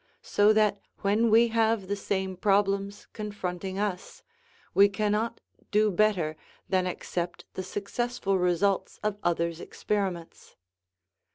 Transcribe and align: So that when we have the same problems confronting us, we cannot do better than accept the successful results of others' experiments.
So 0.23 0.51
that 0.53 0.81
when 1.01 1.29
we 1.29 1.49
have 1.49 1.85
the 1.87 1.95
same 1.95 2.35
problems 2.35 3.05
confronting 3.13 3.77
us, 3.77 4.23
we 4.73 4.89
cannot 4.89 5.41
do 5.69 5.91
better 5.91 6.35
than 6.67 6.87
accept 6.87 7.45
the 7.53 7.61
successful 7.61 8.39
results 8.39 8.99
of 9.03 9.19
others' 9.21 9.59
experiments. 9.61 10.55